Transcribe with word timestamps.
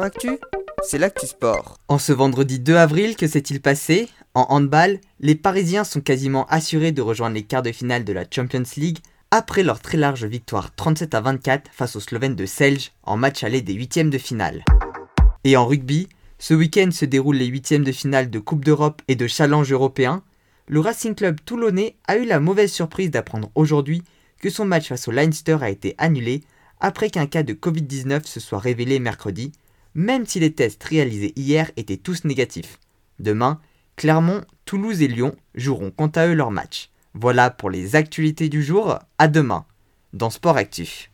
Actu, 0.00 0.38
c'est 0.82 0.96
l'actu 0.96 1.26
sport. 1.26 1.78
En 1.88 1.98
ce 1.98 2.12
vendredi 2.12 2.58
2 2.58 2.76
avril, 2.76 3.14
que 3.14 3.26
s'est-il 3.26 3.60
passé? 3.60 4.08
En 4.32 4.46
handball, 4.48 4.98
les 5.20 5.34
Parisiens 5.34 5.84
sont 5.84 6.00
quasiment 6.00 6.46
assurés 6.46 6.92
de 6.92 7.02
rejoindre 7.02 7.34
les 7.34 7.42
quarts 7.42 7.62
de 7.62 7.72
finale 7.72 8.04
de 8.04 8.12
la 8.14 8.24
Champions 8.30 8.62
League 8.78 8.98
après 9.30 9.62
leur 9.62 9.80
très 9.80 9.98
large 9.98 10.24
victoire 10.24 10.74
37 10.74 11.14
à 11.14 11.20
24 11.20 11.70
face 11.70 11.94
aux 11.96 12.00
Slovènes 12.00 12.36
de 12.36 12.46
Selge 12.46 12.92
en 13.02 13.18
match 13.18 13.44
aller 13.44 13.60
des 13.60 13.74
huitièmes 13.74 14.08
de 14.08 14.16
finale. 14.16 14.64
Et 15.44 15.58
en 15.58 15.66
rugby, 15.66 16.08
ce 16.38 16.54
week-end 16.54 16.90
se 16.90 17.04
déroulent 17.04 17.36
les 17.36 17.46
huitièmes 17.46 17.84
de 17.84 17.92
finale 17.92 18.30
de 18.30 18.38
Coupe 18.38 18.64
d'Europe 18.64 19.02
et 19.08 19.14
de 19.14 19.26
Challenge 19.26 19.70
européen. 19.70 20.22
Le 20.68 20.80
Racing 20.80 21.14
Club 21.14 21.36
toulonnais 21.44 21.96
a 22.08 22.16
eu 22.16 22.24
la 22.24 22.40
mauvaise 22.40 22.72
surprise 22.72 23.10
d'apprendre 23.10 23.50
aujourd'hui 23.54 24.02
que 24.40 24.48
son 24.48 24.64
match 24.64 24.88
face 24.88 25.06
au 25.06 25.10
Leinster 25.10 25.58
a 25.60 25.68
été 25.68 25.94
annulé 25.98 26.42
après 26.80 27.10
qu'un 27.10 27.26
cas 27.26 27.42
de 27.42 27.52
Covid-19 27.52 28.26
se 28.26 28.40
soit 28.40 28.58
révélé 28.58 28.98
mercredi, 28.98 29.52
même 29.94 30.26
si 30.26 30.40
les 30.40 30.52
tests 30.52 30.82
réalisés 30.84 31.32
hier 31.36 31.70
étaient 31.76 31.96
tous 31.96 32.24
négatifs. 32.24 32.78
Demain, 33.18 33.60
Clermont, 33.96 34.42
Toulouse 34.64 35.02
et 35.02 35.08
Lyon 35.08 35.34
joueront 35.54 35.90
quant 35.90 36.08
à 36.08 36.26
eux 36.26 36.34
leur 36.34 36.50
match. 36.50 36.90
Voilà 37.14 37.50
pour 37.50 37.70
les 37.70 37.94
actualités 37.94 38.48
du 38.48 38.62
jour, 38.62 38.98
à 39.18 39.28
demain 39.28 39.66
dans 40.12 40.30
Sport 40.30 40.56
Actif. 40.56 41.10